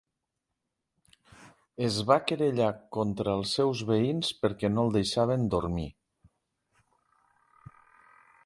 Es 1.87 1.99
va 2.11 2.17
querellar 2.31 2.71
contra 2.97 3.37
els 3.41 3.53
seus 3.59 3.85
veïns 3.91 4.33
perquè 4.47 4.75
no 4.79 4.87
el 4.89 4.93
deixaven 4.99 5.47
dormir. 5.57 5.89